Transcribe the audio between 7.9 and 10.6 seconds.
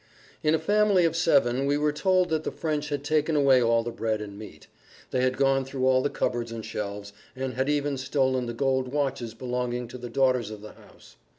stolen the gold watches belonging to the daughters